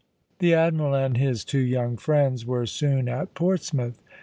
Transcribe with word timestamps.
The 0.39 0.55
Admiral 0.55 0.95
and 0.95 1.15
his 1.15 1.45
two 1.45 1.59
young 1.61 1.95
friends 1.95 2.43
were 2.43 2.65
soon 2.65 3.07
at 3.07 3.35
Portsmouth. 3.35 4.01